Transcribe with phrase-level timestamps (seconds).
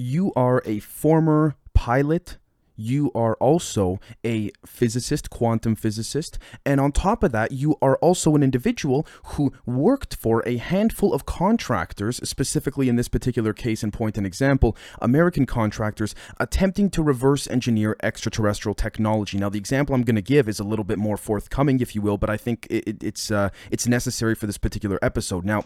[0.00, 2.38] you are a former pilot
[2.80, 8.34] you are also a physicist, quantum physicist, and on top of that, you are also
[8.34, 13.92] an individual who worked for a handful of contractors, specifically in this particular case and
[13.92, 19.36] point and example, American contractors attempting to reverse engineer extraterrestrial technology.
[19.36, 22.00] Now, the example I'm going to give is a little bit more forthcoming, if you
[22.00, 25.44] will, but I think it, it's uh, it's necessary for this particular episode.
[25.44, 25.64] Now,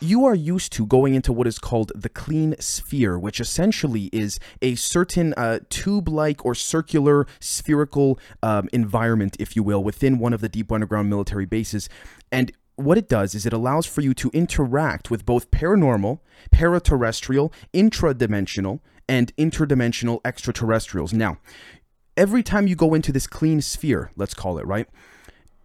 [0.00, 4.40] you are used to going into what is called the clean sphere, which essentially is
[4.62, 10.32] a certain uh, tube like or circular spherical um, environment, if you will, within one
[10.32, 11.88] of the deep underground military bases.
[12.32, 17.52] And what it does is it allows for you to interact with both paranormal, paraterrestrial,
[17.74, 21.12] intradimensional, and interdimensional extraterrestrials.
[21.12, 21.38] Now,
[22.16, 24.88] every time you go into this clean sphere, let's call it, right?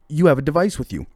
[0.10, 1.08] You have a device with you.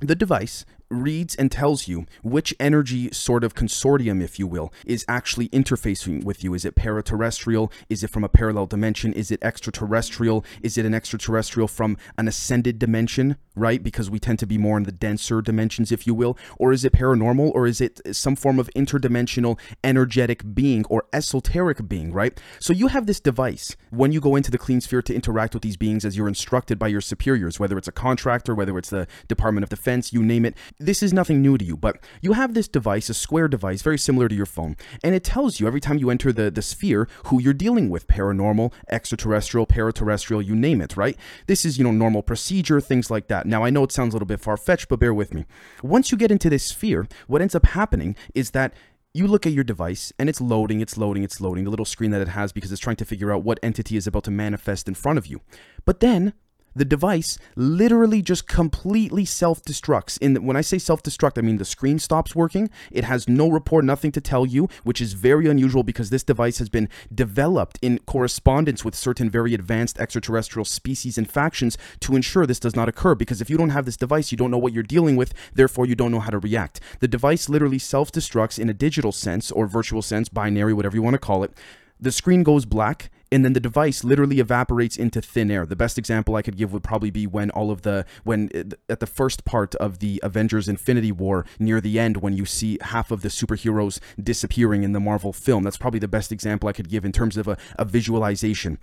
[0.00, 5.04] The device reads and tells you which energy sort of consortium, if you will, is
[5.08, 6.54] actually interfacing with you.
[6.54, 7.70] Is it paraterrestrial?
[7.88, 9.12] Is it from a parallel dimension?
[9.12, 10.44] Is it extraterrestrial?
[10.62, 13.82] Is it an extraterrestrial from an ascended dimension, right?
[13.82, 16.36] Because we tend to be more in the denser dimensions, if you will.
[16.58, 17.50] Or is it paranormal?
[17.54, 22.40] Or is it some form of interdimensional energetic being or esoteric being, right?
[22.60, 25.62] So you have this device when you go into the clean sphere to interact with
[25.62, 29.06] these beings as you're instructed by your superiors, whether it's a contractor, whether it's the
[29.26, 32.54] Department of Defense, you name it this is nothing new to you, but you have
[32.54, 35.80] this device, a square device, very similar to your phone, and it tells you every
[35.80, 40.80] time you enter the, the sphere who you're dealing with paranormal, extraterrestrial, paraterrestrial, you name
[40.80, 41.16] it, right?
[41.46, 43.46] This is, you know, normal procedure, things like that.
[43.46, 45.46] Now, I know it sounds a little bit far fetched, but bear with me.
[45.82, 48.72] Once you get into this sphere, what ends up happening is that
[49.14, 52.10] you look at your device and it's loading, it's loading, it's loading, the little screen
[52.12, 54.86] that it has because it's trying to figure out what entity is about to manifest
[54.86, 55.40] in front of you.
[55.84, 56.34] But then
[56.78, 60.18] the device literally just completely self-destructs.
[60.22, 62.70] And when I say self-destruct, I mean the screen stops working.
[62.90, 66.58] It has no report, nothing to tell you, which is very unusual because this device
[66.58, 72.46] has been developed in correspondence with certain very advanced extraterrestrial species and factions to ensure
[72.46, 73.14] this does not occur.
[73.14, 75.86] Because if you don't have this device, you don't know what you're dealing with, therefore
[75.86, 76.80] you don't know how to react.
[77.00, 81.14] The device literally self-destructs in a digital sense or virtual sense, binary, whatever you want
[81.14, 81.52] to call it.
[82.00, 85.66] The screen goes black and then the device literally evaporates into thin air.
[85.66, 88.76] The best example I could give would probably be when all of the when uh,
[88.88, 92.78] at the first part of the Avengers Infinity War near the end when you see
[92.80, 95.64] half of the superheroes disappearing in the Marvel film.
[95.64, 98.78] That's probably the best example I could give in terms of a, a visualization.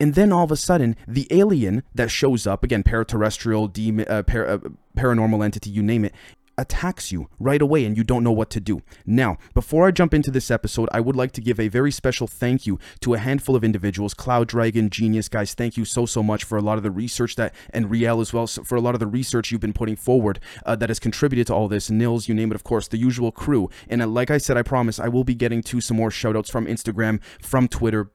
[0.00, 4.24] And then all of a sudden, the alien that shows up again, paraterrestrial, demon, uh,
[4.24, 4.58] par- uh,
[4.96, 6.14] paranormal entity, you name it,
[6.58, 8.82] attacks you right away and you don't know what to do.
[9.06, 12.26] Now, before I jump into this episode, I would like to give a very special
[12.26, 16.22] thank you to a handful of individuals, Cloud Dragon, Genius, guys, thank you so, so
[16.22, 18.94] much for a lot of the research that, and Riel as well, for a lot
[18.94, 21.90] of the research you've been putting forward uh, that has contributed to all this.
[21.90, 23.70] Nils, you name it, of course, the usual crew.
[23.88, 26.50] And uh, like I said, I promise I will be getting to some more shoutouts
[26.50, 28.10] from Instagram, from Twitter,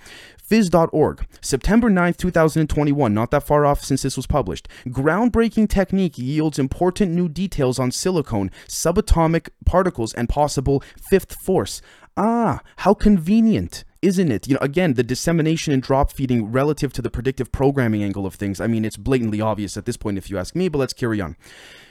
[0.49, 4.69] Phys.org, September 9th, 2021, not that far off since this was published.
[4.87, 11.81] Groundbreaking technique yields important new details on silicone, subatomic particles, and possible fifth force.
[12.17, 14.49] Ah, how convenient isn't it?
[14.49, 18.34] You know, again, the dissemination and drop feeding relative to the predictive programming angle of
[18.34, 18.60] things.
[18.60, 21.20] I mean, it's blatantly obvious at this point if you ask me, but let's carry
[21.20, 21.37] on.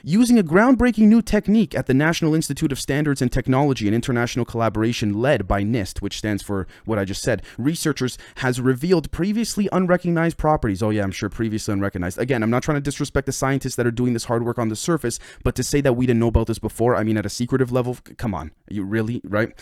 [0.03, 4.43] Using a groundbreaking new technique at the National Institute of Standards and Technology and international
[4.43, 9.69] collaboration led by NIST, which stands for what I just said, researchers has revealed previously
[9.71, 10.83] unrecognized properties.
[10.83, 12.17] Oh yeah, I'm sure previously unrecognized.
[12.17, 14.67] Again, I'm not trying to disrespect the scientists that are doing this hard work on
[14.67, 17.25] the surface, but to say that we didn't know about this before, I mean at
[17.25, 18.51] a secretive level, come on.
[18.69, 19.53] You really, right?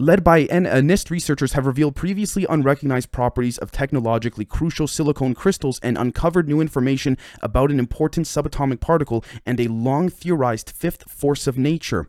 [0.00, 5.98] Led by NIST researchers have revealed previously unrecognized properties of technologically crucial silicon crystals and
[5.98, 11.58] uncovered new information about an important subatomic particle and a long theorized fifth force of
[11.58, 12.08] nature.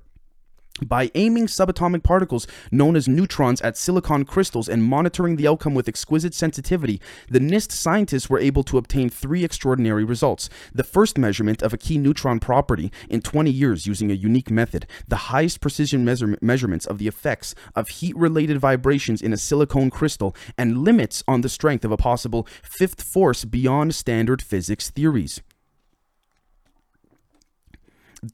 [0.86, 5.88] By aiming subatomic particles known as neutrons at silicon crystals and monitoring the outcome with
[5.88, 7.00] exquisite sensitivity,
[7.30, 10.50] the NIST scientists were able to obtain three extraordinary results.
[10.74, 14.88] The first measurement of a key neutron property in 20 years using a unique method,
[15.08, 19.92] the highest precision measure- measurements of the effects of heat related vibrations in a silicon
[19.92, 25.42] crystal, and limits on the strength of a possible fifth force beyond standard physics theories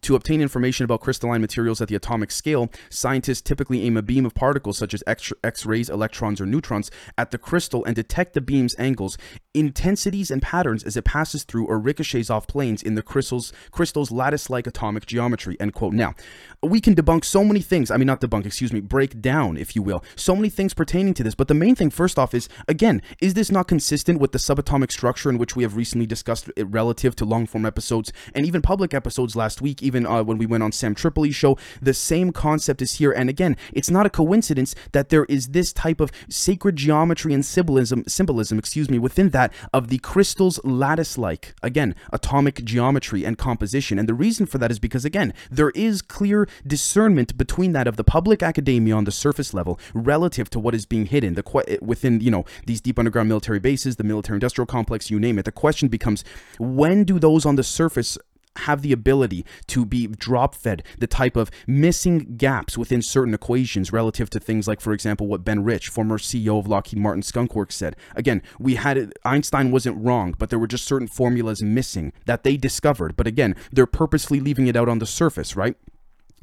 [0.01, 4.25] to obtain information about crystalline materials at the atomic scale, scientists typically aim a beam
[4.25, 8.41] of particles such as X rays, electrons, or neutrons at the crystal and detect the
[8.41, 9.17] beam's angles,
[9.53, 14.11] intensities, and patterns as it passes through or ricochets off planes in the crystal's, crystal's
[14.11, 15.55] lattice like atomic geometry.
[15.59, 15.93] End quote.
[15.93, 16.15] Now,
[16.61, 17.89] we can debunk so many things.
[17.89, 21.13] I mean, not debunk, excuse me, break down, if you will, so many things pertaining
[21.13, 21.35] to this.
[21.35, 24.91] But the main thing, first off, is again, is this not consistent with the subatomic
[24.91, 28.61] structure in which we have recently discussed it relative to long form episodes and even
[28.61, 29.76] public episodes last week?
[29.77, 33.11] Week, even uh, when we went on Sam Tripoli's show, the same concept is here.
[33.11, 37.45] And again, it's not a coincidence that there is this type of sacred geometry and
[37.45, 43.99] symbolism, symbolism, excuse me, within that of the crystal's lattice-like, again, atomic geometry and composition.
[43.99, 47.95] And the reason for that is because, again, there is clear discernment between that of
[47.95, 52.21] the public academia on the surface level relative to what is being hidden the within,
[52.21, 55.45] you know, these deep underground military bases, the military-industrial complex, you name it.
[55.45, 56.23] The question becomes,
[56.59, 58.17] when do those on the surface
[58.59, 63.91] have the ability to be drop fed the type of missing gaps within certain equations
[63.91, 67.73] relative to things like, for example, what Ben Rich, former CEO of Lockheed Martin Skunkworks,
[67.73, 67.95] said.
[68.15, 72.43] Again, we had it, Einstein wasn't wrong, but there were just certain formulas missing that
[72.43, 73.15] they discovered.
[73.15, 75.75] But again, they're purposely leaving it out on the surface, right?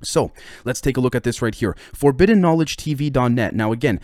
[0.03, 0.33] So
[0.65, 1.77] let's take a look at this right here.
[1.97, 3.55] ForbiddenKnowledgeTV.net.
[3.55, 4.01] Now, again,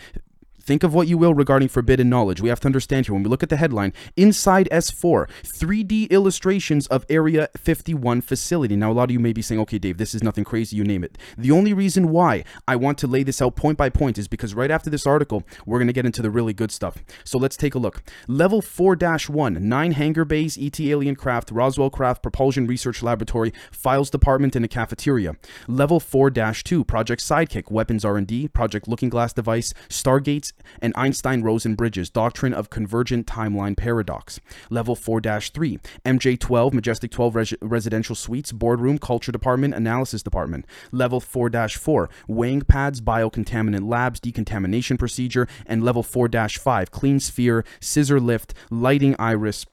[0.61, 2.41] Think of what you will regarding forbidden knowledge.
[2.41, 6.87] We have to understand here when we look at the headline Inside S4, 3D illustrations
[6.87, 8.75] of Area 51 facility.
[8.75, 10.83] Now, a lot of you may be saying, okay, Dave, this is nothing crazy, you
[10.83, 11.17] name it.
[11.37, 14.53] The only reason why I want to lay this out point by point is because
[14.53, 16.97] right after this article, we're going to get into the really good stuff.
[17.23, 18.03] So let's take a look.
[18.27, 24.09] Level 4 1, 9 hangar bays, ET Alien Craft, Roswell Craft Propulsion Research Laboratory, Files
[24.09, 25.35] Department, and a cafeteria.
[25.67, 30.50] Level 4 2, Project Sidekick, Weapons R&D, Project Looking Glass Device, Stargates,
[30.81, 34.39] and Einstein Rosen Bridges Doctrine of Convergent Timeline Paradox.
[34.69, 40.65] Level 4 3, MJ12 Majestic 12 Res- Residential Suites Boardroom Culture Department Analysis Department.
[40.91, 45.47] Level 4 4, Weighing Pads Biocontaminant Labs Decontamination Procedure.
[45.65, 49.65] And Level 4 5, Clean Sphere Scissor Lift Lighting Iris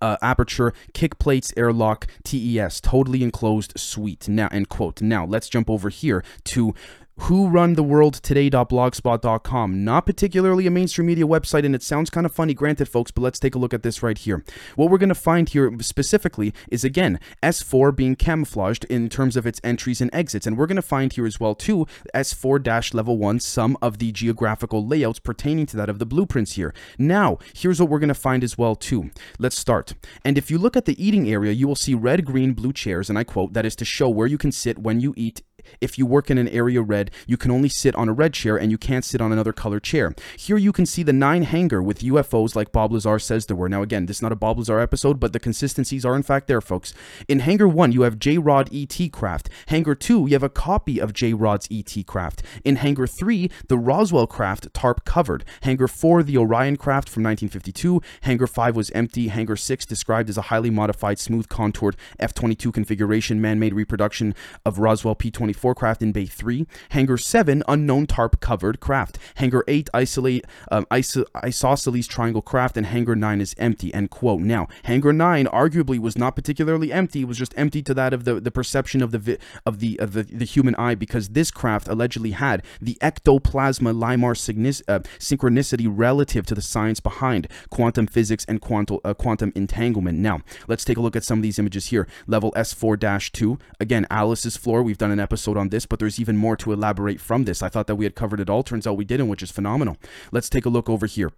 [0.00, 4.28] uh, aperture, kick plates, airlock, TES, totally enclosed suite.
[4.28, 5.02] Now, end quote.
[5.02, 6.74] Now, let's jump over here to
[7.20, 12.24] who run the world today.blogspot.com not particularly a mainstream media website and it sounds kind
[12.24, 12.54] of funny.
[12.54, 14.44] Granted folks but let's take a look at this right here.
[14.76, 19.46] What we're going to find here specifically is again s4 being camouflaged in terms of
[19.46, 20.46] its entries and exits.
[20.46, 23.98] And we're going to find here as well too s4 dash level 1 some of
[23.98, 26.74] the geographical layouts pertaining to that of the blueprints here.
[26.98, 29.10] Now here's what we're going to find as well too.
[29.38, 29.94] Let's start.
[30.24, 33.08] And if you look at the eating area you will see red green blue chairs
[33.08, 35.42] and i quote that is to show where you can sit when you eat
[35.80, 38.56] if you work in an area red, you can only sit on a red chair
[38.56, 40.14] and you can't sit on another color chair.
[40.36, 43.68] Here you can see the nine hangar with UFOs like Bob Lazar says there were.
[43.68, 46.46] Now again, this is not a Bob Lazar episode, but the consistencies are in fact
[46.46, 46.94] there, folks.
[47.28, 49.48] In hangar 1, you have J-Rod ET craft.
[49.66, 52.42] Hangar 2, you have a copy of J-Rod's ET craft.
[52.64, 55.44] In hangar 3, the Roswell craft tarp covered.
[55.62, 58.00] Hangar 4, the Orion craft from 1952.
[58.22, 59.28] Hangar 5 was empty.
[59.28, 64.34] Hangar 6 described as a highly modified, smooth contoured F-22 configuration, man-made reproduction
[64.64, 66.66] of Roswell P-24 craft in Bay 3.
[66.90, 69.18] Hangar 7, unknown tarp covered craft.
[69.36, 72.76] Hangar 8, isolate um, iso- isosceles triangle craft.
[72.76, 73.92] And Hangar 9 is empty.
[73.92, 74.40] End quote.
[74.40, 77.22] Now, Hangar 9 arguably was not particularly empty.
[77.22, 79.98] It was just empty to that of the, the perception of the vi- of the
[80.00, 85.00] of the, the human eye because this craft allegedly had the ectoplasma Limar signis- uh,
[85.18, 90.18] synchronicity relative to the science behind quantum physics and quantum uh, quantum entanglement.
[90.18, 92.06] Now, let's take a look at some of these images here.
[92.26, 93.60] Level S4-2.
[93.80, 94.82] Again, Alice's floor.
[94.82, 97.62] We've done an episode on this, but there's even more to elaborate from this.
[97.62, 98.62] I thought that we had covered it all.
[98.62, 99.96] Turns out we didn't, which is phenomenal.
[100.32, 101.32] Let's take a look over here.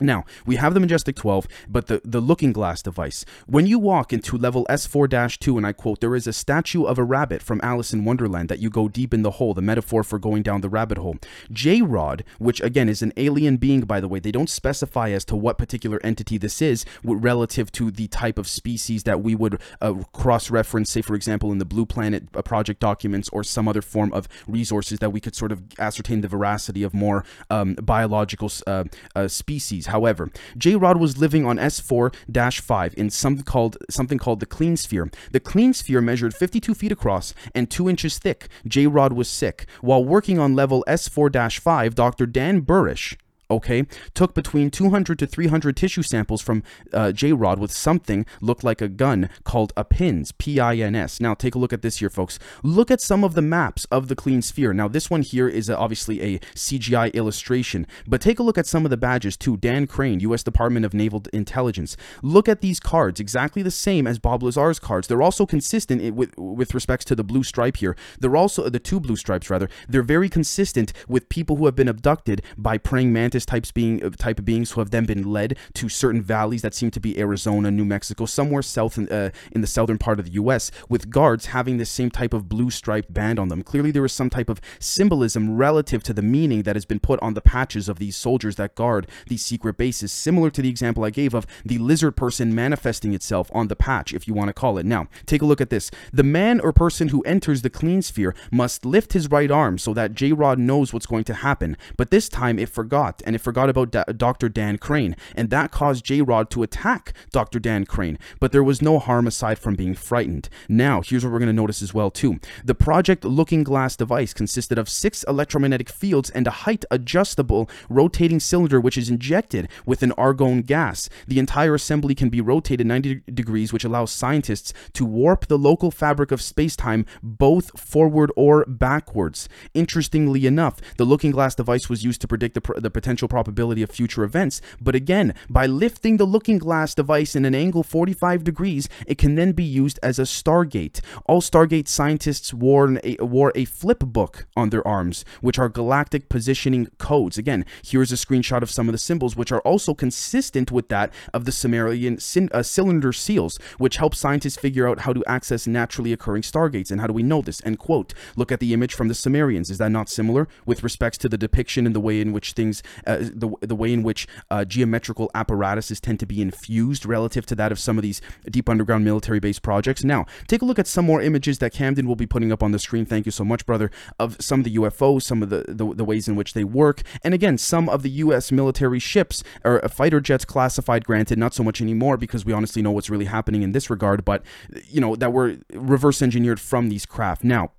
[0.00, 3.24] Now, we have the Majestic 12, but the, the looking glass device.
[3.46, 6.98] When you walk into level S4 2, and I quote, there is a statue of
[6.98, 10.04] a rabbit from Alice in Wonderland that you go deep in the hole, the metaphor
[10.04, 11.16] for going down the rabbit hole.
[11.50, 15.24] J Rod, which again is an alien being, by the way, they don't specify as
[15.26, 19.60] to what particular entity this is relative to the type of species that we would
[19.80, 23.66] uh, cross reference, say, for example, in the Blue Planet uh, project documents or some
[23.68, 27.74] other form of resources that we could sort of ascertain the veracity of more um,
[27.74, 28.84] biological uh,
[29.16, 29.86] uh species.
[29.88, 35.10] However, J-Rod was living on S4-5 in something called something called the clean sphere.
[35.32, 38.48] The clean sphere measured 52 feet across and 2 inches thick.
[38.66, 39.66] J-Rod was sick.
[39.80, 42.26] While working on level S4-5, Dr.
[42.26, 43.16] Dan Burisch
[43.50, 46.62] okay, took between 200 to 300 tissue samples from
[46.92, 51.20] uh, J-Rod with something looked like a gun called a PINS, P-I-N-S.
[51.20, 52.38] Now, take a look at this here, folks.
[52.62, 54.72] Look at some of the maps of the clean sphere.
[54.72, 58.84] Now, this one here is obviously a CGI illustration, but take a look at some
[58.84, 59.56] of the badges, too.
[59.56, 60.42] Dan Crain, U.S.
[60.42, 61.96] Department of Naval Intelligence.
[62.22, 65.08] Look at these cards, exactly the same as Bob Lazar's cards.
[65.08, 67.96] They're also consistent with, with respects to the blue stripe here.
[68.20, 71.88] They're also, the two blue stripes, rather, they're very consistent with people who have been
[71.88, 75.56] abducted by praying mantis types being uh, type of beings who have then been led
[75.74, 79.60] to certain valleys that seem to be Arizona, New Mexico, somewhere south in, uh, in
[79.60, 80.70] the southern part of the U.S.
[80.88, 83.62] with guards having the same type of blue striped band on them.
[83.62, 87.20] Clearly, there is some type of symbolism relative to the meaning that has been put
[87.20, 91.04] on the patches of these soldiers that guard these secret bases, similar to the example
[91.04, 94.52] I gave of the lizard person manifesting itself on the patch, if you want to
[94.52, 94.86] call it.
[94.86, 95.90] Now, take a look at this.
[96.12, 99.94] The man or person who enters the clean sphere must lift his right arm so
[99.94, 103.40] that J Rod knows what's going to happen, but this time it forgot and it
[103.40, 104.48] forgot about da- Dr.
[104.48, 107.58] Dan Crain, and that caused J Rod to attack Dr.
[107.58, 108.18] Dan Crain.
[108.40, 110.48] But there was no harm aside from being frightened.
[110.66, 112.40] Now, here's what we're going to notice as well too.
[112.64, 118.40] The Project Looking Glass device consisted of six electromagnetic fields and a height adjustable rotating
[118.40, 121.10] cylinder which is injected with an argon gas.
[121.26, 125.90] The entire assembly can be rotated 90 degrees, which allows scientists to warp the local
[125.90, 129.50] fabric of space-time both forward or backwards.
[129.74, 133.28] Interestingly enough, the Looking Glass device was used to predict the, pr- the potential potential
[133.28, 134.60] probability of future events.
[134.80, 139.34] But again, by lifting the looking glass device in an angle 45 degrees, it can
[139.34, 141.00] then be used as a Stargate.
[141.26, 146.28] All Stargate scientists wore, a, wore a flip book on their arms, which are galactic
[146.28, 147.38] positioning codes.
[147.38, 151.12] Again, here's a screenshot of some of the symbols, which are also consistent with that
[151.34, 152.18] of the Sumerian
[152.52, 156.92] uh, cylinder seals, which help scientists figure out how to access naturally occurring stargates.
[156.92, 157.60] And how do we know this?
[157.64, 158.14] End quote.
[158.36, 159.70] Look at the image from the Sumerians.
[159.70, 162.82] Is that not similar with respects to the depiction and the way in which things
[163.08, 167.54] uh, the, the way in which uh, geometrical apparatuses tend to be infused relative to
[167.56, 170.04] that of some of these deep underground military based projects.
[170.04, 172.72] Now, take a look at some more images that Camden will be putting up on
[172.72, 173.06] the screen.
[173.06, 176.04] Thank you so much, brother, of some of the UFOs, some of the, the, the
[176.04, 178.52] ways in which they work, and again, some of the U.S.
[178.52, 182.82] military ships or uh, fighter jets classified, granted, not so much anymore because we honestly
[182.82, 184.42] know what's really happening in this regard, but
[184.88, 187.44] you know, that were reverse engineered from these craft.
[187.44, 187.72] Now,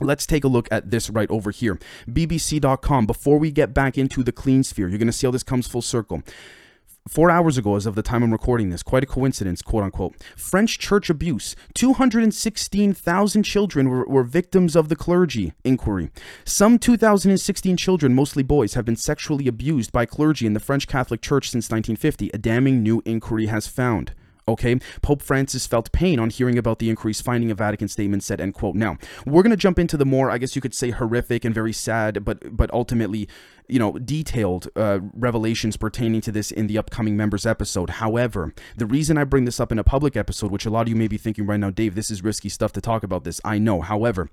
[0.00, 1.78] Let's take a look at this right over here.
[2.08, 3.06] BBC.com.
[3.06, 5.66] Before we get back into the clean sphere, you're going to see how this comes
[5.66, 6.22] full circle.
[7.08, 10.14] four hours ago, as of the time I'm recording this, quite a coincidence, quote unquote.
[10.36, 11.56] French church abuse.
[11.74, 16.10] 216,000 children were, were victims of the clergy inquiry.
[16.44, 21.22] Some 2,016 children, mostly boys, have been sexually abused by clergy in the French Catholic
[21.22, 24.12] Church since 1950, a damning new inquiry has found.
[24.48, 28.40] Okay, Pope Francis felt pain on hearing about the increase, finding a Vatican statement said,
[28.40, 28.74] end quote.
[28.74, 31.54] Now, we're going to jump into the more, I guess you could say, horrific and
[31.54, 33.28] very sad, but but ultimately,
[33.68, 37.90] you know, detailed uh, revelations pertaining to this in the upcoming members episode.
[37.90, 40.88] However, the reason I bring this up in a public episode, which a lot of
[40.88, 43.40] you may be thinking right now, Dave, this is risky stuff to talk about this.
[43.44, 43.82] I know.
[43.82, 44.30] However,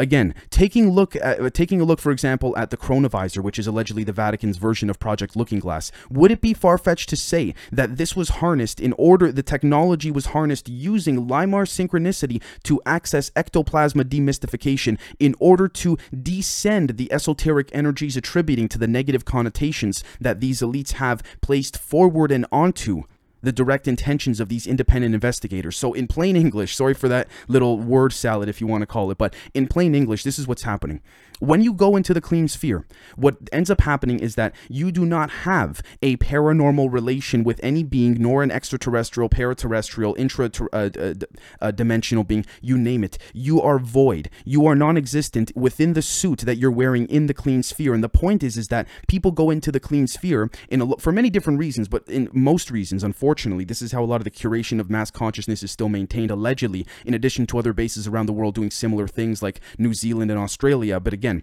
[0.00, 4.04] Again, taking look at, taking a look, for example, at the Chronovisor, which is allegedly
[4.04, 7.96] the Vatican's version of Project Looking Glass, would it be far fetched to say that
[7.96, 14.04] this was harnessed in order, the technology was harnessed using LIMAR synchronicity to access ectoplasma
[14.04, 20.60] demystification in order to descend the esoteric energies attributing to the negative connotations that these
[20.60, 23.02] elites have placed forward and onto
[23.42, 25.76] the direct intentions of these independent investigators.
[25.76, 29.10] So, in plain English, sorry for that little word salad, if you want to call
[29.10, 31.00] it, but in plain English, this is what's happening.
[31.40, 35.04] When you go into the clean sphere, what ends up happening is that you do
[35.04, 41.14] not have a paranormal relation with any being, nor an extraterrestrial, paraterrestrial, intra uh, uh,
[41.60, 43.18] uh, dimensional being, you name it.
[43.32, 44.30] You are void.
[44.44, 47.94] You are non existent within the suit that you're wearing in the clean sphere.
[47.94, 51.12] And the point is, is that people go into the clean sphere in a, for
[51.12, 54.30] many different reasons, but in most reasons, unfortunately, this is how a lot of the
[54.30, 58.32] curation of mass consciousness is still maintained, allegedly, in addition to other bases around the
[58.32, 60.98] world doing similar things like New Zealand and Australia.
[60.98, 61.42] But again, again,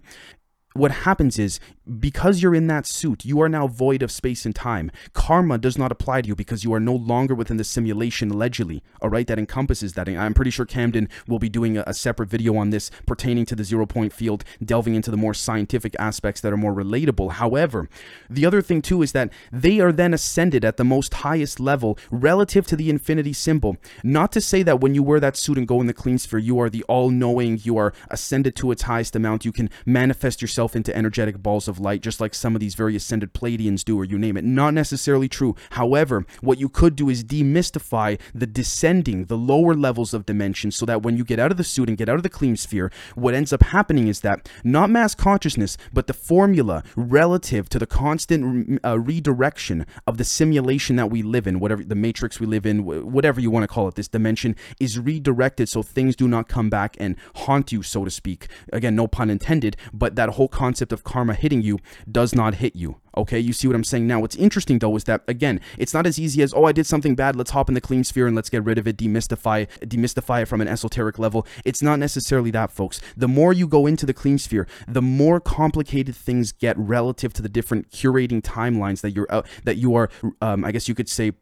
[0.74, 1.60] what happens is
[2.00, 4.90] because you're in that suit, you are now void of space and time.
[5.12, 8.82] Karma does not apply to you because you are no longer within the simulation allegedly.
[9.00, 10.08] All right, that encompasses that.
[10.08, 13.56] I'm pretty sure Camden will be doing a, a separate video on this pertaining to
[13.56, 17.32] the zero point field, delving into the more scientific aspects that are more relatable.
[17.32, 17.88] However,
[18.28, 21.98] the other thing too is that they are then ascended at the most highest level
[22.10, 23.76] relative to the infinity symbol.
[24.02, 26.38] Not to say that when you wear that suit and go in the clean sphere,
[26.38, 30.42] you are the all knowing, you are ascended to its highest amount, you can manifest
[30.42, 33.98] yourself into energetic balls of light, just like some of these very ascended Pleiadians do,
[33.98, 34.44] or you name it.
[34.44, 35.54] Not necessarily true.
[35.70, 40.86] However, what you could do is demystify the descending, the lower levels of dimension, so
[40.86, 42.90] that when you get out of the suit and get out of the clean sphere,
[43.14, 47.86] what ends up happening is that not mass consciousness, but the formula relative to the
[47.86, 52.66] constant uh, redirection of the simulation that we live in, whatever the matrix we live
[52.66, 56.48] in, whatever you want to call it, this dimension is redirected so things do not
[56.48, 58.48] come back and haunt you, so to speak.
[58.72, 61.65] Again, no pun intended, but that whole concept of karma hitting you
[62.10, 62.96] does not hit you.
[63.16, 64.20] Okay, you see what I'm saying now?
[64.20, 67.14] What's interesting though is that again, it's not as easy as oh, I did something
[67.14, 67.34] bad.
[67.34, 70.46] Let's hop in the clean sphere and let's get rid of it, demystify, demystify it
[70.46, 71.46] from an esoteric level.
[71.64, 73.00] It's not necessarily that, folks.
[73.16, 77.42] The more you go into the clean sphere, the more complicated things get relative to
[77.42, 80.10] the different curating timelines that you're uh, that you are.
[80.42, 81.32] Um, I guess you could say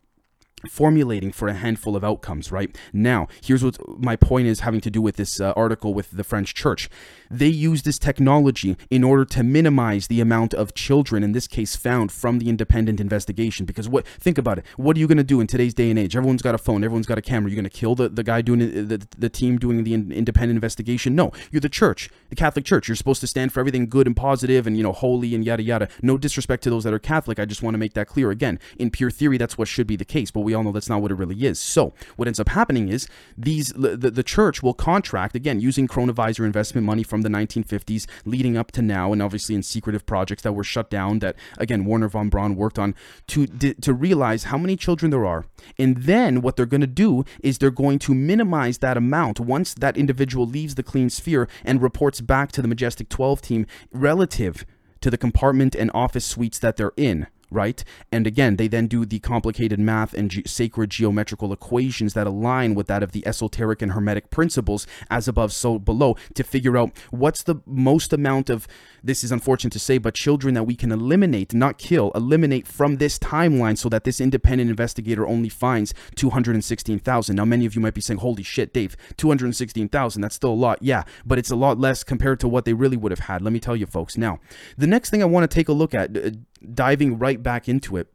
[0.71, 2.77] formulating for a handful of outcomes, right?
[2.93, 6.25] Now, here's what my point is having to do with this uh, article with the
[6.25, 6.89] French church.
[7.31, 11.77] They use this technology in order to minimize the amount of children, in this case,
[11.77, 13.67] found from the independent investigation.
[13.67, 14.65] Because what, think about it.
[14.77, 16.17] What are you going to do in today's day and age?
[16.17, 17.51] Everyone's got a phone, everyone's got a camera.
[17.51, 21.15] You're going to kill the, the guy doing the, the team doing the independent investigation?
[21.15, 22.89] No, you're the church, the Catholic Church.
[22.89, 25.63] You're supposed to stand for everything good and positive and, you know, holy and yada
[25.63, 25.89] yada.
[26.03, 27.39] No disrespect to those that are Catholic.
[27.39, 28.31] I just want to make that clear.
[28.31, 30.31] Again, in pure theory, that's what should be the case.
[30.31, 31.59] But we all know that's not what it really is.
[31.59, 36.45] So what ends up happening is these the, the church will contract again using Chronovisor
[36.45, 40.53] investment money from the 1950s leading up to now, and obviously in secretive projects that
[40.53, 42.95] were shut down that again Wernher von Braun worked on
[43.29, 45.47] to to realize how many children there are,
[45.79, 49.75] and then what they're going to do is they're going to minimize that amount once
[49.75, 54.65] that individual leaves the clean sphere and reports back to the Majestic 12 team relative
[55.01, 57.83] to the compartment and office suites that they're in right?
[58.13, 62.75] And again, they then do the complicated math and ge- sacred geometrical equations that align
[62.75, 66.91] with that of the esoteric and hermetic principles, as above, so below, to figure out
[67.11, 68.67] what's the most amount of,
[69.03, 72.97] this is unfortunate to say, but children that we can eliminate, not kill, eliminate from
[72.97, 77.37] this timeline so that this independent investigator only finds 216,000.
[77.37, 80.79] Now, many of you might be saying, holy shit, Dave, 216,000, that's still a lot.
[80.83, 83.43] Yeah, but it's a lot less compared to what they really would have had.
[83.43, 84.17] Let me tell you, folks.
[84.17, 84.41] Now,
[84.77, 86.31] the next thing I want to take a look at, uh,
[86.65, 88.09] diving right back into it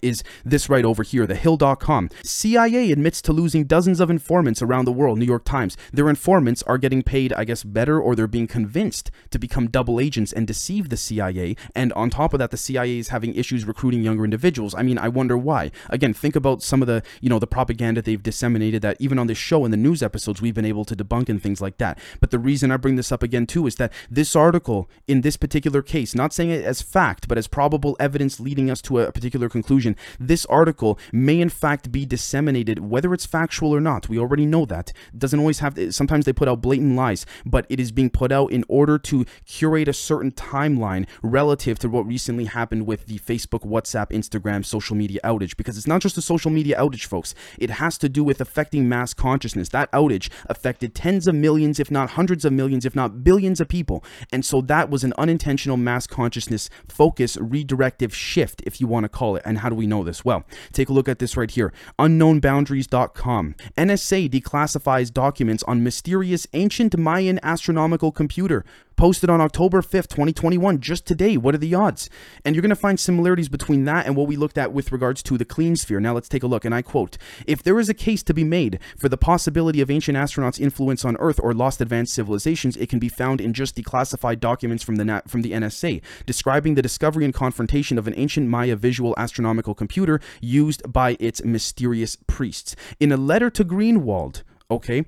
[0.00, 2.08] is this right over here, the Hill.com.
[2.22, 5.76] CIA admits to losing dozens of informants around the world, New York Times.
[5.92, 10.00] Their informants are getting paid, I guess, better, or they're being convinced to become double
[10.00, 11.56] agents and deceive the CIA.
[11.74, 14.74] And on top of that, the CIA is having issues recruiting younger individuals.
[14.74, 15.70] I mean, I wonder why.
[15.90, 19.26] Again, think about some of the, you know, the propaganda they've disseminated that even on
[19.26, 21.98] this show and the news episodes, we've been able to debunk and things like that.
[22.20, 25.36] But the reason I bring this up again, too, is that this article in this
[25.36, 29.12] particular case, not saying it as fact, but as probable evidence leading us to a
[29.12, 29.96] particular conclusion conclusion.
[30.18, 34.08] This article may in fact be disseminated, whether it's factual or not.
[34.08, 34.92] We already know that.
[35.16, 38.32] Doesn't always have to, sometimes they put out blatant lies, but it is being put
[38.32, 43.18] out in order to curate a certain timeline relative to what recently happened with the
[43.18, 45.56] Facebook, WhatsApp, Instagram, social media outage.
[45.56, 47.34] Because it's not just a social media outage, folks.
[47.58, 49.68] It has to do with affecting mass consciousness.
[49.70, 53.68] That outage affected tens of millions, if not hundreds of millions, if not billions of
[53.68, 54.04] people.
[54.32, 59.08] And so that was an unintentional mass consciousness focus redirective shift, if you want to
[59.08, 59.42] call it.
[59.44, 60.24] And how do we know this?
[60.24, 63.54] Well, take a look at this right here unknownboundaries.com.
[63.76, 68.64] NSA declassifies documents on mysterious ancient Mayan astronomical computer
[68.96, 71.36] posted on October 5th, 2021, just today.
[71.36, 72.08] What are the odds?
[72.44, 75.22] And you're going to find similarities between that and what we looked at with regards
[75.24, 76.00] to the clean sphere.
[76.00, 76.64] Now let's take a look.
[76.64, 79.90] And I quote If there is a case to be made for the possibility of
[79.90, 83.76] ancient astronauts' influence on Earth or lost advanced civilizations, it can be found in just
[83.76, 88.48] declassified documents from the, from the NSA describing the discovery and confrontation of an ancient
[88.48, 92.76] Maya visual astronomical computer used by its mysterious priests.
[93.00, 95.04] In a letter to Greenewald, okay,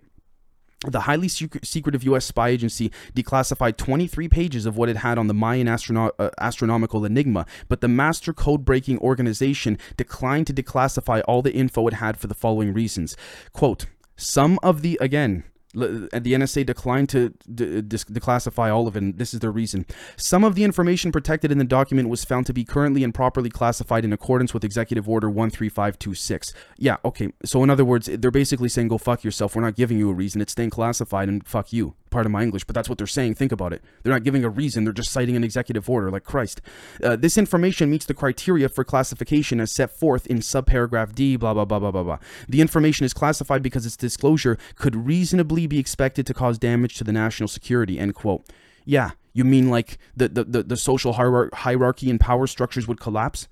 [0.90, 2.24] the highly secretive U.S.
[2.24, 7.04] spy agency declassified 23 pages of what it had on the Mayan astrono- uh, astronomical
[7.04, 12.18] enigma, but the master code breaking organization declined to declassify all the info it had
[12.18, 13.16] for the following reasons.
[13.52, 15.44] Quote, some of the, again,
[15.74, 19.86] the NSA declined to de- declassify all of it, and this is their reason.
[20.16, 23.50] Some of the information protected in the document was found to be currently and properly
[23.50, 26.54] classified in accordance with Executive Order 13526.
[26.78, 27.32] Yeah, okay.
[27.44, 29.54] So, in other words, they're basically saying, go fuck yourself.
[29.54, 30.40] We're not giving you a reason.
[30.40, 33.34] It's staying classified, and fuck you part of my English, but that's what they're saying.
[33.34, 33.82] Think about it.
[34.02, 36.62] They're not giving a reason, they're just citing an executive order, like Christ.
[37.02, 41.52] Uh, this information meets the criteria for classification as set forth in subparagraph D, blah,
[41.52, 42.18] blah, blah, blah, blah, blah.
[42.48, 47.04] The information is classified because its disclosure could reasonably be expected to cause damage to
[47.04, 48.48] the national security, end quote.
[48.84, 53.48] Yeah, you mean like the, the, the, the social hierarchy and power structures would collapse?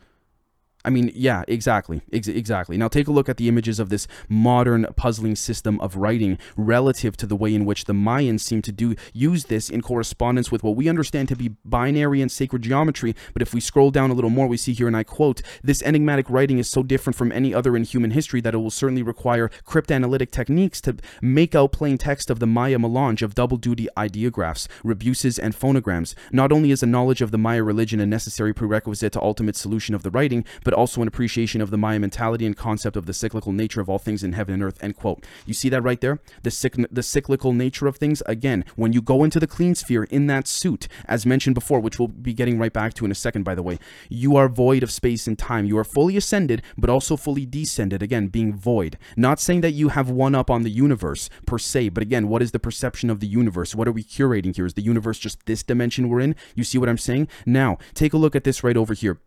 [0.85, 2.03] I mean, yeah, exactly.
[2.13, 2.77] Ex- exactly.
[2.77, 7.17] Now take a look at the images of this modern puzzling system of writing relative
[7.19, 10.63] to the way in which the Mayans seem to do use this in correspondence with
[10.63, 13.15] what we understand to be binary and sacred geometry.
[13.33, 15.83] But if we scroll down a little more, we see here, and I quote, this
[15.83, 19.03] enigmatic writing is so different from any other in human history that it will certainly
[19.03, 23.89] require cryptanalytic techniques to make out plain text of the Maya melange of double duty
[23.97, 26.15] ideographs, rebuses, and phonograms.
[26.33, 29.95] Not only is a knowledge of the Maya religion a necessary prerequisite to ultimate solution
[29.95, 33.05] of the writing, but but also an appreciation of the Maya mentality and concept of
[33.05, 34.83] the cyclical nature of all things in heaven and earth.
[34.83, 35.23] End quote.
[35.45, 36.19] You see that right there?
[36.45, 38.23] The, cyc- the cyclical nature of things.
[38.25, 41.99] Again, when you go into the clean sphere in that suit, as mentioned before, which
[41.99, 44.83] we'll be getting right back to in a second, by the way, you are void
[44.83, 45.67] of space and time.
[45.67, 48.03] You are fully ascended, but also fully descended.
[48.03, 48.97] Again, being void.
[49.15, 52.41] Not saying that you have one up on the universe per se, but again, what
[52.41, 53.75] is the perception of the universe?
[53.75, 54.65] What are we curating here?
[54.65, 56.35] Is the universe just this dimension we're in?
[56.55, 57.29] You see what I'm saying?
[57.45, 59.21] Now, take a look at this right over here.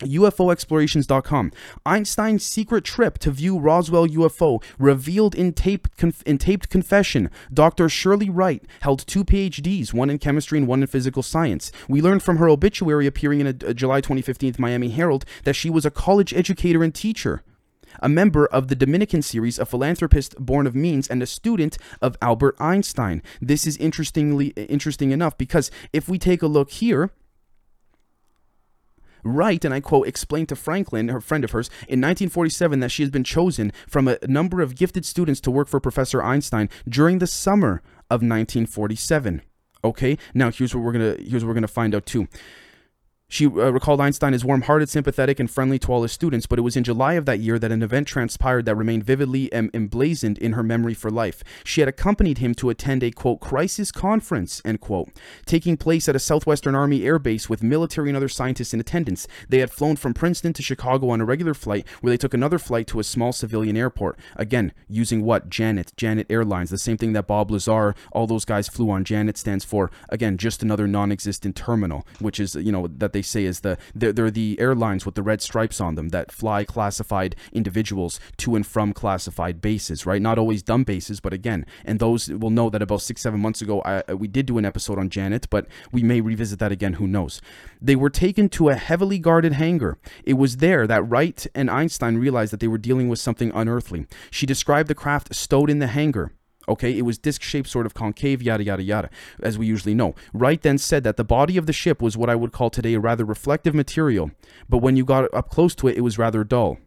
[0.00, 1.52] UFOexplorations.com.
[1.86, 7.30] Einstein's secret trip to view Roswell UFO revealed in taped, conf- in taped confession.
[7.52, 7.88] Dr.
[7.88, 11.72] Shirley Wright held two PhDs, one in chemistry and one in physical science.
[11.88, 15.70] We learned from her obituary appearing in a, a July 2015 Miami Herald that she
[15.70, 17.42] was a college educator and teacher
[18.00, 22.16] a member of the Dominican series, a philanthropist born of means, and a student of
[22.20, 23.22] Albert Einstein.
[23.40, 27.10] This is interestingly interesting enough because if we take a look here,
[29.26, 33.02] Wright, and I quote, explained to Franklin, her friend of hers, in 1947 that she
[33.02, 37.18] has been chosen from a number of gifted students to work for Professor Einstein during
[37.18, 39.42] the summer of 1947.
[39.84, 42.28] Okay, now here's what we're gonna here's what we're gonna find out too.
[43.28, 46.60] She uh, recalled Einstein as warm hearted, sympathetic, and friendly to all his students, but
[46.60, 49.70] it was in July of that year that an event transpired that remained vividly em-
[49.74, 51.42] emblazoned in her memory for life.
[51.64, 55.10] She had accompanied him to attend a, quote, crisis conference, end quote,
[55.44, 59.26] taking place at a Southwestern Army air base with military and other scientists in attendance.
[59.48, 62.60] They had flown from Princeton to Chicago on a regular flight, where they took another
[62.60, 64.20] flight to a small civilian airport.
[64.36, 65.50] Again, using what?
[65.50, 69.02] Janet, Janet Airlines, the same thing that Bob Lazar, all those guys flew on.
[69.02, 73.22] Janet stands for, again, just another non existent terminal, which is, you know, that they
[73.22, 76.64] say is the they're, they're the airlines with the red stripes on them that fly
[76.64, 80.22] classified individuals to and from classified bases, right?
[80.28, 83.62] Not always dumb bases, but again, and those will know that about six seven months
[83.62, 86.94] ago I, we did do an episode on Janet, but we may revisit that again.
[86.94, 87.40] Who knows?
[87.80, 89.98] They were taken to a heavily guarded hangar.
[90.24, 94.06] It was there that Wright and Einstein realized that they were dealing with something unearthly.
[94.30, 96.32] She described the craft stowed in the hangar.
[96.68, 99.10] Okay, it was disc shaped, sort of concave, yada, yada, yada,
[99.42, 100.14] as we usually know.
[100.32, 102.94] Wright then said that the body of the ship was what I would call today
[102.94, 104.30] a rather reflective material,
[104.68, 106.78] but when you got up close to it, it was rather dull.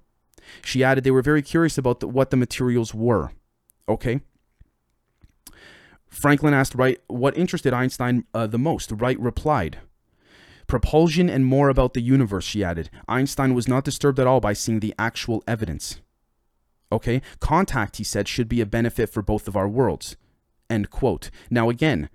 [0.64, 3.32] She added they were very curious about the, what the materials were.
[3.88, 4.22] Okay?
[6.08, 8.92] Franklin asked Wright what interested Einstein uh, the most.
[8.92, 9.78] Wright replied,
[10.68, 12.90] Propulsion and more about the universe, she added.
[13.08, 16.00] Einstein was not disturbed at all by seeing the actual evidence.
[16.92, 17.22] Okay?
[17.40, 20.16] Contact, he said, should be a benefit for both of our worlds.
[20.70, 21.30] End quote.
[21.50, 22.10] Now, again,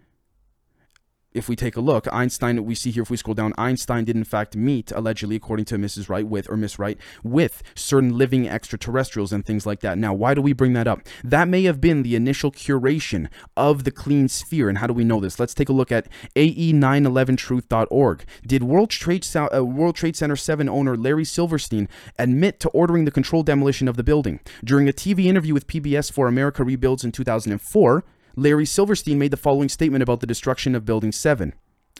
[1.34, 4.14] if we take a look, Einstein, we see here, if we scroll down, Einstein did
[4.14, 6.08] in fact meet, allegedly, according to Mrs.
[6.08, 9.98] Wright, with, or Miss Wright, with certain living extraterrestrials and things like that.
[9.98, 11.00] Now, why do we bring that up?
[11.24, 14.68] That may have been the initial curation of the clean sphere.
[14.68, 15.40] And how do we know this?
[15.40, 18.24] Let's take a look at AE911truth.org.
[18.46, 23.10] Did World Trade, uh, World Trade Center 7 owner Larry Silverstein admit to ordering the
[23.10, 24.38] controlled demolition of the building?
[24.62, 28.04] During a TV interview with PBS for America Rebuilds in 2004,
[28.36, 31.54] Larry Silverstein made the following statement about the destruction of Building 7.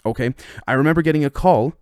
[0.06, 0.34] Okay,
[0.66, 1.74] I remember getting a call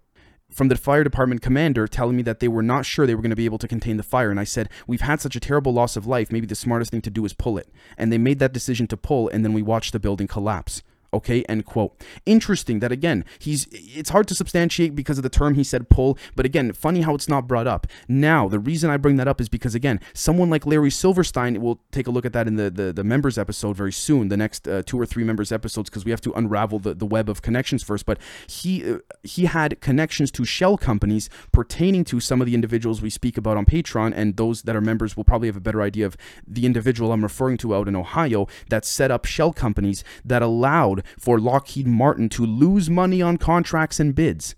[0.51, 3.31] from the fire department commander telling me that they were not sure they were going
[3.31, 4.31] to be able to contain the fire.
[4.31, 6.31] And I said, We've had such a terrible loss of life.
[6.31, 7.69] Maybe the smartest thing to do is pull it.
[7.97, 11.43] And they made that decision to pull, and then we watched the building collapse okay
[11.45, 12.01] end quote.
[12.27, 16.19] Interesting that again he's it's hard to substantiate because of the term he said pull
[16.37, 17.87] but again funny how it's not brought up.
[18.09, 21.81] Now the reason i bring that up is because again someone like larry silverstein we'll
[21.91, 24.67] take a look at that in the the, the members episode very soon the next
[24.69, 27.43] uh, two or three members episodes because we have to unravel the, the web of
[27.43, 32.47] connections first but he uh, he had connections to shell companies pertaining to some of
[32.47, 35.57] the individuals we speak about on patreon and those that are members will probably have
[35.57, 39.25] a better idea of the individual i'm referring to out in ohio that set up
[39.25, 44.55] shell companies that allowed for Lockheed Martin to lose money on contracts and bids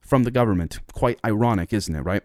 [0.00, 0.80] from the government.
[0.92, 2.22] Quite ironic, isn't it, right?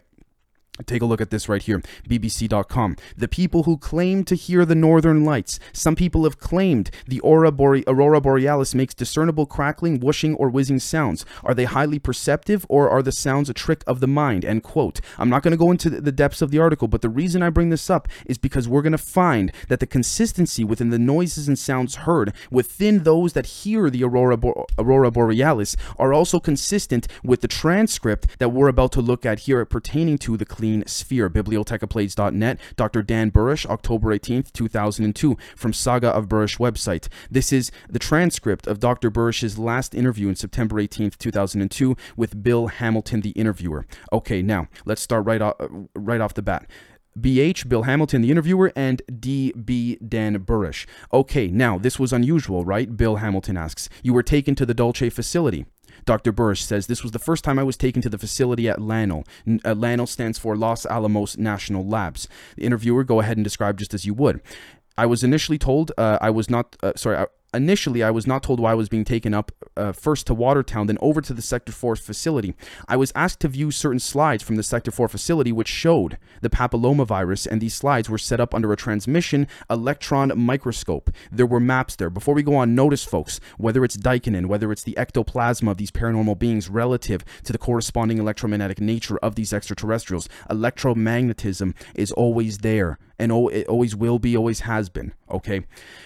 [0.86, 2.96] Take a look at this right here, BBC.com.
[3.16, 5.58] The people who claim to hear the northern lights.
[5.72, 10.78] Some people have claimed the aurora, Bore- aurora borealis makes discernible crackling, whooshing, or whizzing
[10.78, 11.24] sounds.
[11.44, 14.44] Are they highly perceptive or are the sounds a trick of the mind?
[14.44, 15.00] End quote.
[15.18, 17.50] I'm not going to go into the depths of the article, but the reason I
[17.50, 21.48] bring this up is because we're going to find that the consistency within the noises
[21.48, 27.06] and sounds heard within those that hear the aurora, Bo- aurora borealis are also consistent
[27.22, 31.28] with the transcript that we're about to look at here pertaining to the clean Sphere,
[31.30, 33.02] bibliotecapleyades.net, Dr.
[33.02, 37.08] Dan Burisch, October 18th, 2002, from Saga of Burisch website.
[37.30, 39.10] This is the transcript of Dr.
[39.10, 43.86] Burisch's last interview in September 18th, 2002, with Bill Hamilton, the interviewer.
[44.12, 46.66] Okay, now let's start right off, uh, right off the bat.
[47.18, 50.86] BH, Bill Hamilton, the interviewer, and DB, Dan Burisch.
[51.12, 52.96] Okay, now this was unusual, right?
[52.96, 53.88] Bill Hamilton asks.
[54.02, 55.66] You were taken to the Dulce facility.
[56.04, 56.32] Dr.
[56.32, 59.24] Burisch says this was the first time I was taken to the facility at LANO.
[59.64, 62.28] Uh, LANO stands for Los Alamos National Labs.
[62.56, 64.40] The interviewer, go ahead and describe just as you would.
[64.96, 68.44] I was initially told uh, I was not, uh, sorry, I, Initially, I was not
[68.44, 71.42] told why I was being taken up uh, first to Watertown, then over to the
[71.42, 72.54] Sector 4 facility.
[72.86, 76.50] I was asked to view certain slides from the Sector 4 facility which showed the
[76.50, 81.10] papillomavirus, and these slides were set up under a transmission electron microscope.
[81.32, 82.10] There were maps there.
[82.10, 85.90] Before we go on, notice, folks, whether it's Daikinin, whether it's the ectoplasm of these
[85.90, 92.98] paranormal beings relative to the corresponding electromagnetic nature of these extraterrestrials, electromagnetism is always there
[93.20, 95.12] and it always will be, always has been.
[95.30, 95.60] Okay.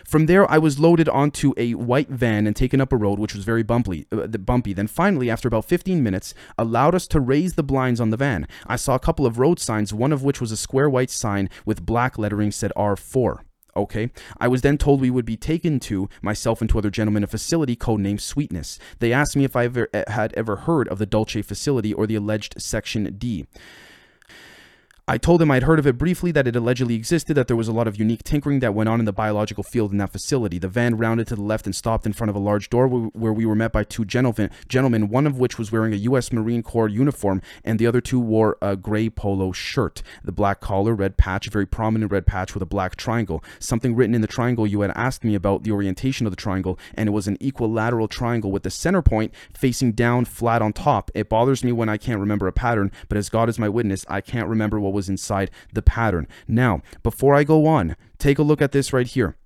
[0.05, 3.35] From there, I was loaded onto a white van and taken up a road, which
[3.35, 4.07] was very bumpy.
[4.13, 4.73] Uh, bumpy.
[4.73, 8.47] Then finally, after about 15 minutes, allowed us to raise the blinds on the van.
[8.67, 11.49] I saw a couple of road signs, one of which was a square white sign
[11.65, 13.39] with black lettering said R4.
[13.77, 14.11] Okay.
[14.39, 17.29] I was then told we would be taken to, myself and two other gentlemen, a
[17.29, 18.79] facility codenamed Sweetness.
[18.99, 22.07] They asked me if I ever, eh, had ever heard of the Dulce facility or
[22.07, 23.47] the alleged Section D.
[25.07, 27.69] I told him I'd heard of it briefly, that it allegedly existed, that there was
[27.69, 30.59] a lot of unique tinkering that went on in the biological field in that facility.
[30.59, 33.33] The van rounded to the left and stopped in front of a large door where
[33.35, 36.33] we were met by two gentlemen, gentlemen, one of which was wearing a U.S.
[36.33, 40.03] Marine Corps uniform, and the other two wore a gray polo shirt.
[40.25, 43.45] The black collar, red patch, a very prominent red patch with a black triangle.
[43.59, 46.79] Something written in the triangle you had asked me about the orientation of the triangle,
[46.95, 51.11] and it was an equilateral triangle with the center point facing down flat on top.
[51.13, 54.07] It bothers me when I can't remember a pattern, but as God is my witness,
[54.09, 56.27] I can't remember what was inside the pattern.
[56.49, 59.37] Now, before I go on, take a look at this right here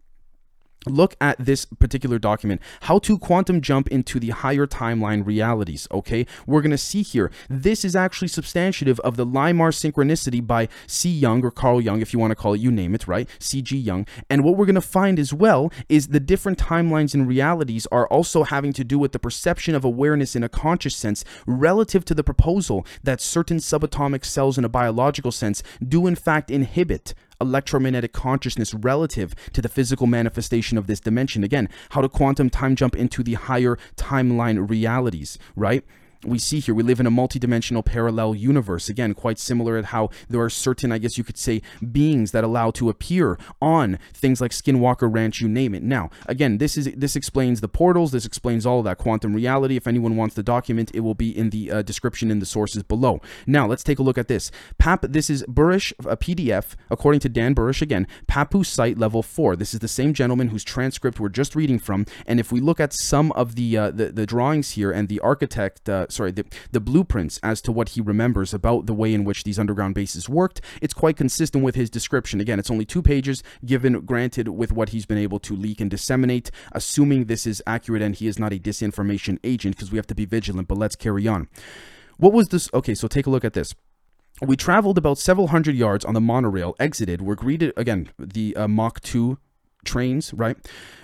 [0.88, 2.61] look at this particular document.
[2.83, 6.27] How to quantum jump into the higher timeline realities okay?
[6.46, 11.11] We're going to see here this is actually substantive of the Limar synchronicity by C.
[11.11, 13.29] Jung or Carl Jung if you want to call it you name it right?
[13.38, 14.07] CG Jung.
[14.31, 18.07] And what we're going to find as well is the different timelines and realities are
[18.09, 22.14] also having to do with the perception of awareness in a conscious sense relative to
[22.14, 28.12] the proposal that certain subatomic cells in a biological sense do in fact inhibit electromagnetic
[28.12, 31.44] consciousness relative to the physical manifestation of this dimension.
[31.44, 35.85] Again, how to quantum time jump into the higher timeline realities, right?
[36.25, 38.89] We see here we live in a multidimensional parallel universe.
[38.89, 42.43] Again quite similar at how there are certain i guess you could say beings that
[42.43, 45.83] allow to appear on things like skinwalker ranch you name it.
[45.83, 49.77] Now again this is this explains the portals this explains all of that quantum reality.
[49.77, 52.83] If anyone wants the document it will be in the uh, description in the sources
[52.83, 53.21] below.
[53.47, 54.51] Now let's take a look at this.
[54.79, 59.55] Pap this is Burisch a pdf according to dan Burisch again Papoose site level 4
[59.55, 62.07] this is the same gentleman whose transcript we're just reading from.
[62.27, 65.21] And if we look at some of the uh, the, the drawings here and the
[65.21, 69.25] architect uh, sorry, the, the blueprints as to what he remembers about the way in
[69.25, 70.61] which these underground bases worked.
[70.81, 72.40] It's quite consistent with his description.
[72.40, 75.90] Again, it's only two pages, given, granted, with what he's been able to leak and
[75.90, 80.07] disseminate, assuming this is accurate and he is not a disinformation agent, because we have
[80.09, 80.68] to be vigilant.
[80.68, 81.49] But let's carry on.
[82.16, 82.68] What was this?
[82.75, 83.75] Okay, so take a look at this.
[84.40, 88.68] We traveled about several hundred yards on the monorail, exited, were greeted again, the uh,
[88.68, 89.38] Mach 2
[89.88, 90.57] trains, right?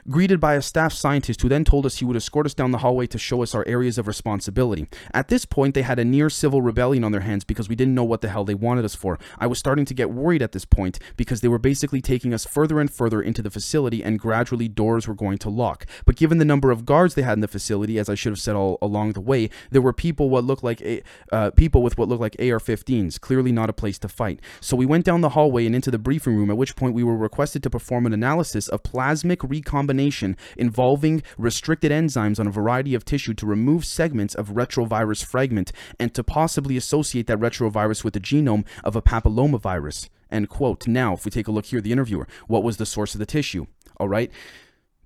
[0.09, 2.79] greeted by a staff scientist who then told us he would escort us down the
[2.79, 4.87] hallway to show us our areas of responsibility.
[5.13, 7.95] At this point, they had a near civil rebellion on their hands because we didn't
[7.95, 9.19] know what the hell they wanted us for.
[9.39, 12.45] I was starting to get worried at this point because they were basically taking us
[12.45, 15.87] further and further into the facility and gradually doors were going to lock.
[16.05, 18.41] But given the number of guards they had in the facility, as I should have
[18.41, 21.97] said all along the way, there were people what looked like a, uh, people with
[21.97, 24.41] what looked like AR-15s, clearly not a place to fight.
[24.61, 27.05] So we went down the hallway and into the briefing room, at which point we
[27.05, 32.95] were requested to perform an analysis of plasmic recombination involving restricted enzymes on a variety
[32.95, 38.13] of tissue to remove segments of retrovirus fragment and to possibly associate that retrovirus with
[38.13, 40.09] the genome of a papillomavirus.
[40.31, 40.87] End quote.
[40.89, 43.27] Now, if we take a look here, the interviewer, what was the source of the
[43.27, 43.67] tissue?
[43.99, 44.31] All right.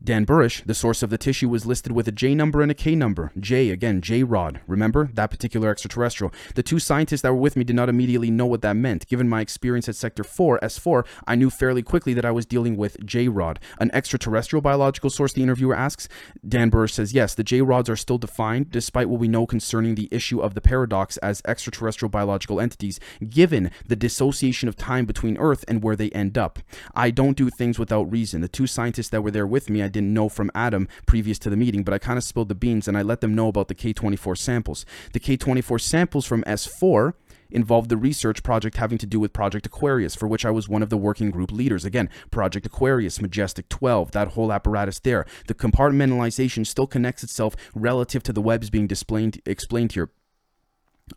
[0.03, 2.75] Dan Burisch, the source of the tissue was listed with a J number and a
[2.75, 3.33] K number.
[3.39, 4.61] J, again, J Rod.
[4.69, 5.11] Remember?
[5.13, 6.33] That particular extraterrestrial.
[6.55, 9.09] The two scientists that were with me did not immediately know what that meant.
[9.09, 12.77] Given my experience at Sector 4, S4, I knew fairly quickly that I was dealing
[12.77, 13.59] with J Rod.
[13.81, 16.09] An extraterrestrial biological source, the interviewer asks.
[16.47, 19.97] Dan Burisch says, yes, the J Rods are still defined, despite what we know concerning
[19.97, 25.37] the issue of the paradox as extraterrestrial biological entities, given the dissociation of time between
[25.39, 26.61] Earth and where they end up.
[26.95, 28.43] I don't do things without reason.
[28.43, 31.57] The two scientists that were there with me, didn't know from Adam previous to the
[31.57, 33.75] meeting, but I kind of spilled the beans and I let them know about the
[33.75, 34.85] K24 samples.
[35.13, 37.15] The K24 samples from S4
[37.51, 40.83] involved the research project having to do with Project Aquarius, for which I was one
[40.83, 41.85] of the working group leaders.
[41.85, 45.25] Again, Project Aquarius, Majestic 12, that whole apparatus there.
[45.47, 50.11] The compartmentalization still connects itself relative to the webs being displayed, explained here.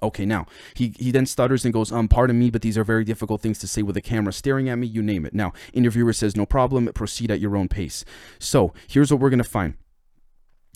[0.01, 3.03] Okay, now he he then stutters and goes, um, pardon me, but these are very
[3.03, 4.87] difficult things to say with a camera staring at me.
[4.87, 5.33] You name it.
[5.33, 6.87] Now, interviewer says, no problem.
[6.93, 8.03] Proceed at your own pace.
[8.39, 9.75] So here's what we're gonna find.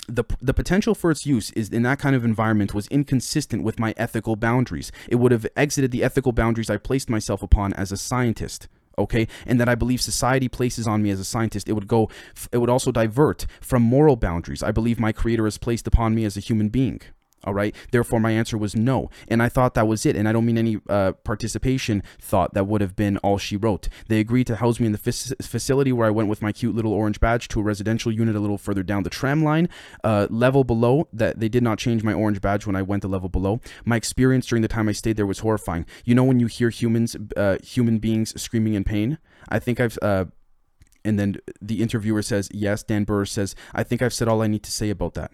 [0.08, 3.80] The, the potential for its use is in that kind of environment was inconsistent with
[3.80, 4.92] my ethical boundaries.
[5.10, 9.28] It would have exited the ethical boundaries I placed myself upon as a scientist okay
[9.46, 12.10] and that i believe society places on me as a scientist it would go
[12.52, 16.26] it would also divert from moral boundaries i believe my creator has placed upon me
[16.26, 17.02] as a human being
[17.46, 17.76] all right.
[17.92, 19.10] Therefore, my answer was no.
[19.28, 20.16] And I thought that was it.
[20.16, 23.88] And I don't mean any uh, participation thought that would have been all she wrote.
[24.08, 26.94] They agreed to house me in the facility where I went with my cute little
[26.94, 29.70] orange badge to a residential unit a little further down the tram line.
[30.04, 33.08] Uh, level below, that they did not change my orange badge when I went the
[33.08, 33.62] level below.
[33.86, 35.86] My experience during the time I stayed there was horrifying.
[36.04, 39.18] You know, when you hear humans, uh, human beings screaming in pain?
[39.50, 39.98] I think I've.
[40.02, 40.26] Uh,
[41.06, 42.84] and then the interviewer says, Yes.
[42.84, 45.32] Dan Burr says, I think I've said all I need to say about that.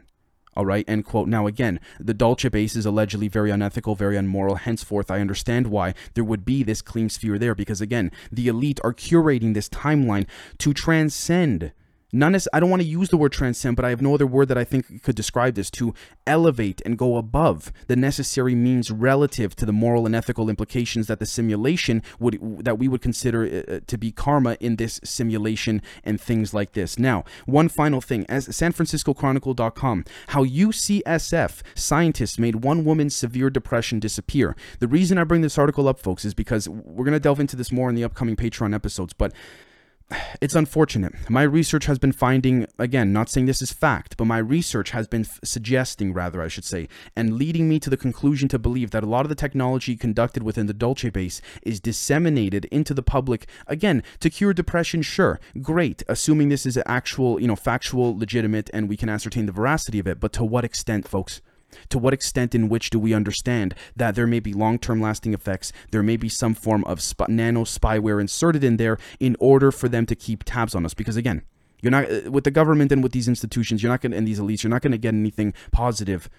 [0.53, 1.29] All right, end quote.
[1.29, 4.55] Now, again, the Dulce base is allegedly very unethical, very unmoral.
[4.55, 8.79] Henceforth, I understand why there would be this clean sphere there because, again, the elite
[8.83, 11.71] are curating this timeline to transcend
[12.11, 14.27] not as I don't want to use the word transcend, but I have no other
[14.27, 15.93] word that I think could describe this to
[16.27, 21.19] elevate and go above the necessary means relative to the moral and ethical implications that
[21.19, 25.81] the simulation would that we would consider uh, uh to be karma in this simulation
[26.03, 26.99] and things like this.
[26.99, 34.55] Now, one final thing, as SanFranciscoChronicle.com, how UCSF scientists made one woman's severe depression disappear.
[34.79, 37.55] The reason I bring this article up, folks, is because we're going to delve into
[37.55, 39.33] this more in the upcoming Patreon episodes, but
[40.41, 41.13] it's unfortunate.
[41.29, 45.07] My research has been finding, again, not saying this is fact, but my research has
[45.07, 48.91] been f- suggesting, rather, I should say, and leading me to the conclusion to believe
[48.91, 53.03] that a lot of the technology conducted within the Dulce base is disseminated into the
[53.03, 58.69] public, again, to cure depression, sure, great, assuming this is actual, you know, factual, legitimate,
[58.73, 61.41] and we can ascertain the veracity of it, but to what extent, folks?
[61.89, 65.33] To what extent in which do we understand that there may be long term lasting
[65.33, 65.71] effects?
[65.91, 69.89] There may be some form of sp- nano spyware inserted in there in order for
[69.89, 70.93] them to keep tabs on us.
[70.93, 71.43] Because again,
[71.81, 74.27] you're not uh, with the government and with these institutions, you're not going to, and
[74.27, 76.29] these elites, you're not going to get anything positive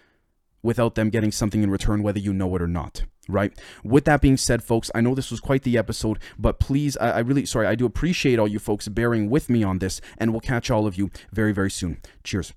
[0.62, 3.04] without them getting something in return, whether you know it or not.
[3.28, 3.52] Right.
[3.84, 7.10] With that being said, folks, I know this was quite the episode, but please, I,
[7.10, 10.32] I really, sorry, I do appreciate all you folks bearing with me on this, and
[10.32, 11.98] we'll catch all of you very, very soon.
[12.24, 12.52] Cheers.